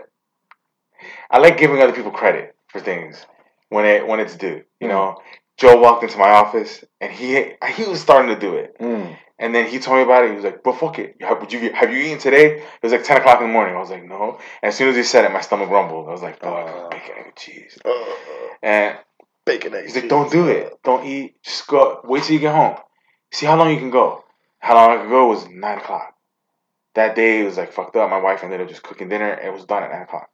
[1.29, 3.25] i like giving other people credit for things
[3.69, 4.89] when it when it's due you Mm.
[4.89, 5.17] know
[5.57, 9.17] joe walked into my office and he he was starting to do it Mm.
[9.43, 10.29] And then he told me about it.
[10.29, 11.15] He was like, "But fuck it.
[11.19, 13.73] Have, would you have you eaten today?" It was like ten o'clock in the morning.
[13.75, 16.07] I was like, "No." And as soon as he said it, my stomach rumbled.
[16.07, 16.89] I was like, "Fuck, Uh.
[16.89, 18.05] bacon egg and cheese." Uh,
[18.61, 18.97] And
[19.43, 19.85] bacon eggs.
[19.95, 20.77] he's like, "Don't do it.
[20.83, 21.41] Don't eat.
[21.43, 22.01] Just go.
[22.03, 22.75] Wait till you get home.
[23.33, 24.23] See how long you can go."
[24.61, 26.13] How long ago was nine o'clock.
[26.95, 28.09] That day it was like fucked up.
[28.09, 29.33] My wife ended up just cooking dinner.
[29.33, 30.29] It was done at nine o'clock,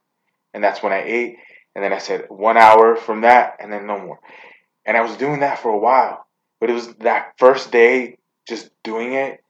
[0.54, 1.36] and that's when I ate.
[1.74, 4.18] And then I said one hour from that, and then no more.
[4.84, 6.26] And I was doing that for a while,
[6.60, 9.42] but it was that first day just doing it,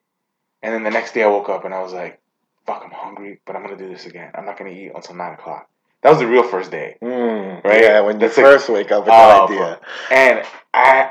[0.62, 2.20] and then the next day I woke up and I was like,
[2.66, 4.30] fuck, I'm hungry, but I'm gonna do this again.
[4.34, 5.68] I'm not gonna eat until nine o'clock.
[6.02, 7.82] That was the real first day, Mm, Right?
[7.82, 9.80] Yeah, when you That's like- first wake up with that idea.
[10.10, 11.10] and I,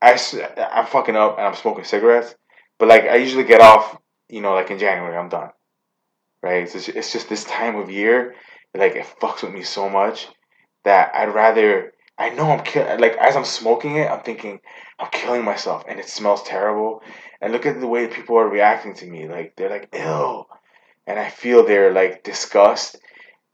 [0.00, 2.34] I, I'm fucking up and I'm smoking cigarettes,
[2.78, 5.50] but like I usually get off, you know, like in January, I'm done.
[6.42, 6.62] Right?
[6.62, 8.34] It's just, it's just this time of year,
[8.74, 10.28] like it fucks with me so much
[10.84, 11.92] that I'd rather.
[12.18, 14.60] I know I'm kill like as I'm smoking it, I'm thinking
[14.98, 17.02] I'm killing myself, and it smells terrible.
[17.40, 19.28] And look at the way people are reacting to me.
[19.28, 20.46] Like they're like ill,
[21.06, 22.96] and I feel their like disgust,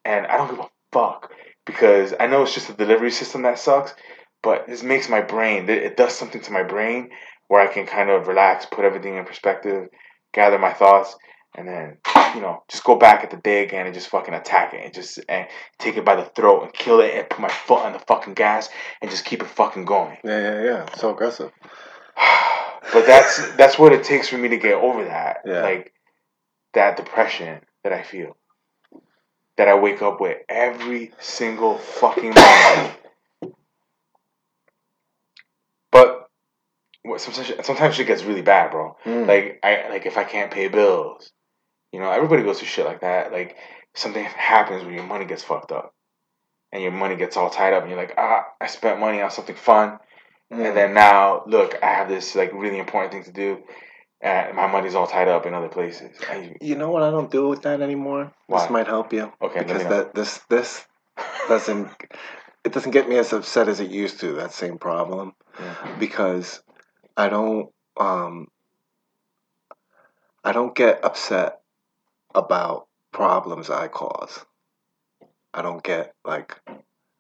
[0.05, 1.33] and I don't give a fuck
[1.65, 3.95] because I know it's just the delivery system that sucks.
[4.43, 5.69] But this makes my brain.
[5.69, 7.11] It does something to my brain
[7.53, 9.91] where I can kind of relax, put everything in perspective,
[10.33, 11.15] gather my thoughts,
[11.55, 11.99] and then
[12.35, 14.95] you know just go back at the day again and just fucking attack it and
[14.95, 15.47] just and
[15.79, 18.33] take it by the throat and kill it and put my foot on the fucking
[18.33, 18.71] gas
[19.03, 20.17] and just keep it fucking going.
[20.25, 20.95] Yeah, yeah, yeah.
[20.95, 21.51] So aggressive.
[22.95, 25.43] but that's that's what it takes for me to get over that.
[25.45, 25.61] Yeah.
[25.61, 25.93] Like
[26.73, 28.35] that depression that I feel.
[29.59, 32.93] That I wake up with every single fucking morning.
[35.91, 36.23] But
[37.05, 38.97] what sometimes sometimes shit gets really bad, bro.
[39.05, 39.27] Mm.
[39.27, 41.33] Like I like if I can't pay bills,
[41.93, 43.33] you know, everybody goes through shit like that.
[43.33, 43.57] Like
[43.95, 45.95] something happens when your money gets fucked up,
[46.73, 49.31] and your money gets all tied up, and you're like, ah, I spent money on
[49.31, 49.99] something fun,
[50.53, 50.67] Mm.
[50.69, 53.63] and then now look, I have this like really important thing to do,
[54.21, 56.17] and my money's all tied up in other places.
[56.29, 58.33] I, you know what I don't do with that anymore?
[58.49, 58.61] Why?
[58.61, 59.33] This might help you.
[59.41, 60.87] okay, because that this this
[61.49, 61.89] doesn't
[62.65, 65.97] it doesn't get me as upset as it used to that same problem Yeah.
[65.99, 66.63] because
[67.17, 68.47] i don't um
[70.45, 71.61] i don't get upset
[72.35, 74.45] about problems i cause
[75.53, 76.59] i don't get like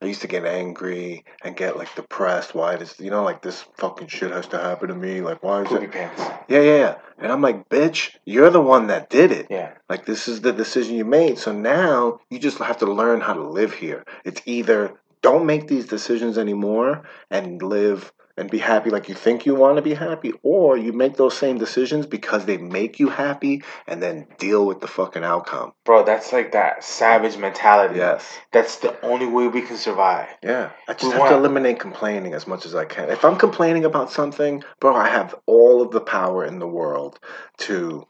[0.00, 3.64] i used to get angry and get like depressed why does you know like this
[3.76, 6.20] fucking shit has to happen to me like why is Poopy it pants.
[6.48, 9.74] yeah yeah yeah and i'm like bitch you're the one that did it Yeah.
[9.90, 11.38] like this is the decision you made.
[11.38, 14.04] So now you just have to learn how to live here.
[14.24, 19.44] It's either don't make these decisions anymore and live and be happy like you think
[19.46, 23.08] you want to be happy, or you make those same decisions because they make you
[23.08, 25.72] happy and then deal with the fucking outcome.
[25.84, 27.96] Bro, that's like that savage mentality.
[27.96, 28.26] Yes.
[28.52, 30.28] That's the only way we can survive.
[30.42, 30.70] Yeah.
[30.88, 33.10] I just We have want- to eliminate complaining as much as I can.
[33.10, 37.18] If I'm complaining about something, bro, I have all of the power in the world
[37.58, 38.06] to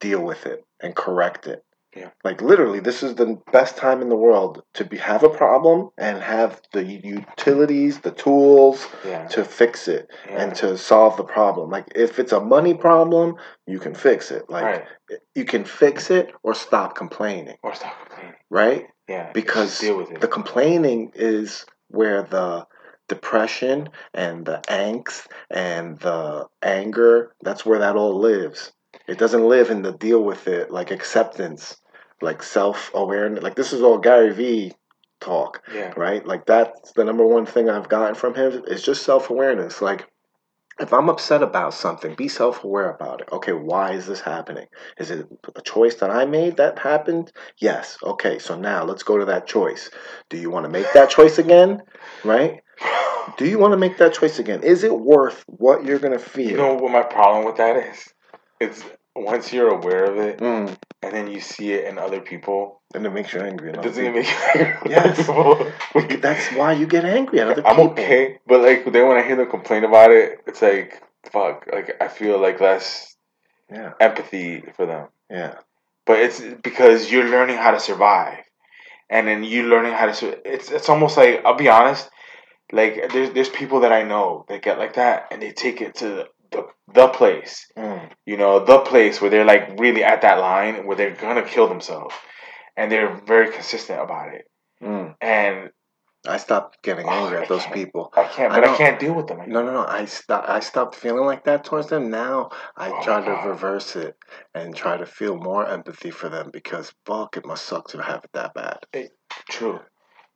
[0.00, 1.62] deal with it and correct it.
[1.96, 2.10] Yeah.
[2.22, 5.90] Like literally, this is the best time in the world to be have a problem
[5.98, 9.26] and have the utilities, the tools Yeah.
[9.28, 10.42] to fix it yeah.
[10.42, 11.70] and to solve the problem.
[11.70, 13.34] Like if it's a money problem,
[13.66, 14.48] you can fix it.
[14.48, 14.84] Like right.
[15.34, 18.36] you can fix it or stop complaining, Or stop complaining.
[18.50, 18.86] right?
[19.08, 19.32] Yeah.
[19.32, 20.20] Because deal with it.
[20.20, 22.66] The complaining is where the
[23.08, 28.70] depression and the angst and the anger, that's where that all lives.
[29.08, 31.76] It doesn't live in the deal with it, like acceptance,
[32.20, 33.42] like self awareness.
[33.42, 34.72] Like this is all Gary Vee
[35.20, 35.92] talk, yeah.
[35.96, 36.24] right?
[36.26, 39.80] Like that's the number one thing I've gotten from him is just self awareness.
[39.82, 40.06] Like
[40.80, 43.28] if I'm upset about something, be self aware about it.
[43.32, 44.66] Okay, why is this happening?
[44.98, 47.32] Is it a choice that I made that happened?
[47.58, 47.98] Yes.
[48.02, 49.90] Okay, so now let's go to that choice.
[50.30, 51.82] Do you want to make that choice again?
[52.24, 52.62] Right?
[53.36, 54.62] Do you want to make that choice again?
[54.62, 56.50] Is it worth what you're going to feel?
[56.50, 58.08] You know what my problem with that is?
[58.58, 58.82] It's
[59.14, 63.04] once you're aware of it Mm, and then you see it in other people, then
[63.06, 63.70] it makes you angry.
[63.70, 64.20] it doesn't people.
[64.20, 66.20] make you angry Yes.
[66.20, 67.90] That's why you get angry at other I'm people.
[67.92, 71.66] okay, but like then when I hear them complain about it, it's like fuck.
[71.72, 73.14] Like I feel like less
[73.72, 75.08] Yeah, empathy for them.
[75.30, 75.54] yeah.
[76.06, 78.42] But it's because you're learning how to survive,
[79.08, 80.14] and then you learning how to.
[80.14, 82.08] sur- It's it's almost like I'll be honest.
[82.72, 85.96] Like there's there's people that I know that get like that, and they take it
[85.96, 87.66] to the the place.
[87.76, 91.42] Mm, You know, the place where they're like really at that line where they're gonna
[91.44, 92.14] kill themselves,
[92.76, 94.44] and they're very consistent about it.
[94.82, 95.14] mm.
[95.20, 95.70] And
[96.26, 98.12] I stopped getting Oh, angry I at those people.
[98.14, 98.76] I can't, but I, know.
[98.76, 99.38] can't deal with them.
[99.46, 99.86] No, no, no.
[99.86, 100.44] I stop.
[100.48, 102.10] I stopped feeling like that towards them.
[102.10, 103.46] Now I Oh, try to God.
[103.46, 104.16] reverse it
[104.54, 108.22] and try to feel more empathy for them because fuck, it must suck to have
[108.24, 108.80] it that bad,
[109.48, 109.80] True.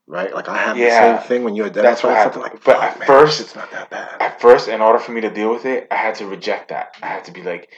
[0.07, 0.35] Right?
[0.35, 2.65] Like I have Yeah, the same thing when you that's identify what something like.
[2.65, 4.21] But at man, first- it's not that bad.
[4.21, 6.97] At first, in order for me to deal with it, I had to reject that.
[7.03, 7.71] I had to be like,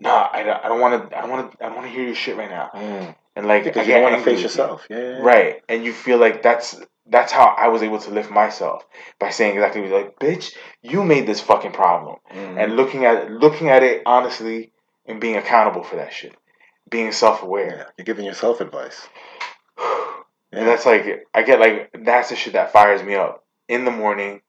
[0.00, 1.16] Nah, I don't, I don't want to.
[1.16, 1.62] I don't want to.
[1.64, 2.70] I don't want to hear your shit right now.
[2.74, 3.14] Mm.
[3.36, 4.44] And like, Because I you don't want to face you.
[4.44, 4.84] yourself.
[4.90, 5.18] Yeah, yeah, yeah.
[5.22, 5.62] right?
[5.68, 8.84] And you feel like that's that's how I was able to lift myself
[9.20, 12.62] by saying exactly like, bitch, you made this fucking problem, Mhm.
[12.64, 14.72] and looking at looking at it honestly
[15.06, 16.34] and being accountable for that shit,
[16.90, 17.86] being self yeah, aware.
[17.96, 19.06] you're giving yourself advice.
[20.52, 23.90] And that's like I get like that's the shit that fires me up in the
[23.90, 24.42] morning.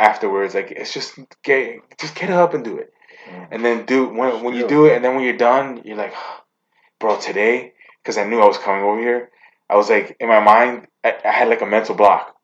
[0.00, 2.92] Afterwards, like it's just get just get up and do it,
[3.28, 3.48] Mm.
[3.50, 6.14] and then do when when you do it, and then when you're done, you're like,
[7.00, 7.72] bro, today,
[8.02, 9.30] because I knew I was coming over here,
[9.68, 12.34] I was like, in my mind, I, I had like a mental block.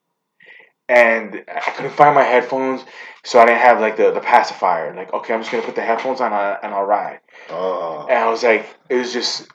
[0.87, 2.85] And I couldn't find my headphones,
[3.25, 4.95] so I didn't have like the, the pacifier.
[4.95, 7.21] Like, okay, I'm just gonna put the headphones on uh, and I'll ride.
[7.49, 8.07] Oh.
[8.07, 9.49] And I was like, it was just,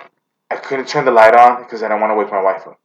[0.49, 2.80] I couldn't turn the light on because I don't want to wake my wife up.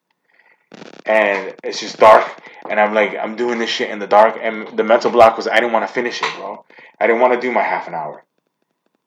[1.07, 2.27] And it's just dark,
[2.70, 5.47] and I'm like, I'm doing this shit in the dark, and the mental block was
[5.47, 6.64] I didn't want to finish it, bro.
[7.01, 8.25] I didn't want to do my half an hour.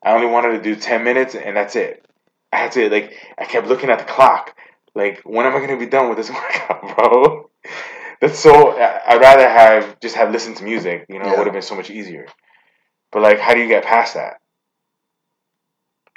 [0.04, 2.06] I only wanted to do ten minutes, and that's it.
[2.54, 4.56] I had to like, I kept looking at the clock,
[4.94, 7.50] like, when am I gonna be done with this workout, bro?
[8.22, 8.78] That's so.
[8.78, 11.06] I- I'd rather have just have listened to music.
[11.10, 12.28] You know, it would have been so much easier.
[13.12, 14.36] But like, how do you get past that?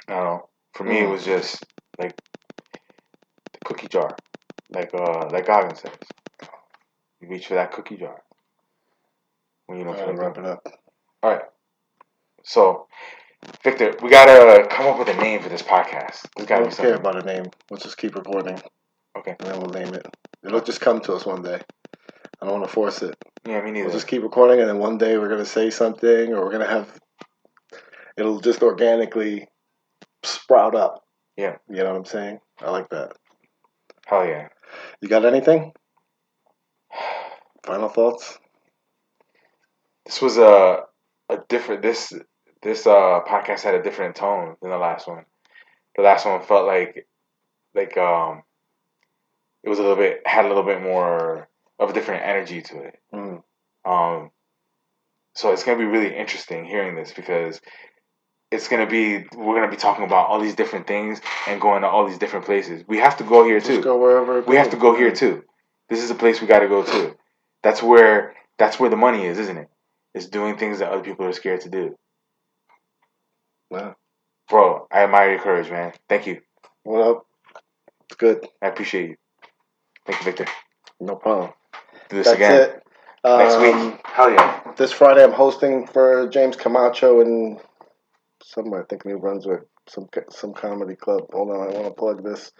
[0.07, 0.49] I don't know.
[0.73, 1.11] For me, it Mm.
[1.11, 1.63] was just
[1.99, 2.15] like
[3.53, 4.15] the cookie jar,
[4.71, 5.91] like uh, like Goggins says.
[7.19, 8.21] You reach for that cookie jar
[9.67, 10.67] when you don't feel wrap it up.
[11.21, 11.43] All right.
[12.43, 12.87] So,
[13.63, 16.25] Victor, we gotta come up with a name for this podcast.
[16.37, 17.45] We gotta be don't care about a name.
[17.69, 18.59] Let's just keep recording.
[19.17, 19.35] Okay.
[19.39, 20.07] And then we'll name it.
[20.43, 21.61] It'll just come to us one day.
[22.41, 23.15] I don't want to force it.
[23.45, 23.85] Yeah, me neither.
[23.85, 26.67] We'll just keep recording, and then one day we're gonna say something, or we're gonna
[26.67, 26.99] have.
[28.17, 29.47] It'll just organically
[30.23, 31.03] sprout up.
[31.37, 31.57] Yeah.
[31.69, 32.39] You know what I'm saying?
[32.59, 33.13] I like that.
[34.05, 34.49] Hell yeah.
[35.01, 35.73] You got anything?
[37.65, 38.39] Final thoughts?
[40.05, 40.83] This was a
[41.29, 42.13] a different this
[42.61, 45.25] this uh podcast had a different tone than the last one.
[45.95, 47.07] The last one felt like
[47.73, 48.43] like um
[49.63, 51.47] it was a little bit had a little bit more
[51.79, 52.99] of a different energy to it.
[53.13, 53.43] Mm.
[53.85, 54.31] Um
[55.35, 57.61] so it's gonna be really interesting hearing this because
[58.51, 61.87] it's gonna be we're gonna be talking about all these different things and going to
[61.87, 62.83] all these different places.
[62.87, 63.81] We have to go here Just too.
[63.81, 64.41] go wherever.
[64.41, 65.43] We have to go here too.
[65.89, 67.15] This is a place we got to go to.
[67.63, 69.69] That's where that's where the money is, isn't it?
[70.13, 71.95] It's doing things that other people are scared to do.
[73.69, 73.95] Wow.
[74.49, 75.93] Bro, I admire your courage, man.
[76.09, 76.41] Thank you.
[76.83, 77.25] Well,
[78.09, 78.45] it's good.
[78.61, 79.15] I appreciate you.
[80.05, 80.45] Thank you, Victor.
[80.99, 81.51] No problem.
[82.09, 82.83] Do this That's again it.
[83.23, 84.01] next Um, week.
[84.03, 84.73] Hell yeah.
[84.75, 87.59] This Friday, I'm hosting for James Camacho in
[88.43, 91.23] somewhere, I think New Brunswick, some some comedy club.
[91.31, 92.51] Hold on, I want to plug this.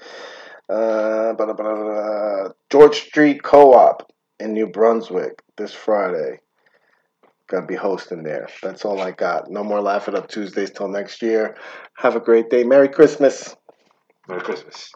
[0.70, 4.10] Uh, blah, blah, blah, blah, George Street Co-op
[4.40, 6.40] in New Brunswick this Friday.
[7.48, 8.48] Gonna be hosting there.
[8.64, 9.52] That's all I got.
[9.52, 11.58] No more Laugh It Up Tuesdays till next year.
[11.98, 12.64] Have a great day.
[12.64, 13.54] Merry Christmas.
[14.30, 14.92] Merry Christmas.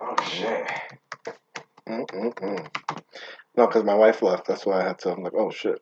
[0.00, 0.66] Oh shit.
[1.86, 2.66] Mm-mm-mm.
[3.56, 4.48] No, because my wife left.
[4.48, 5.12] That's why I had to.
[5.12, 5.80] I'm like, oh shit.